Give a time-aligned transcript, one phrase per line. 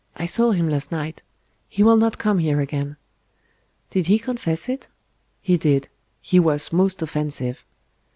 [0.15, 1.21] I saw him last night.
[1.69, 2.97] He will not come here again."
[3.91, 4.87] "Did he confess it?"
[5.43, 5.89] "He did.
[6.21, 7.63] He was most offensive."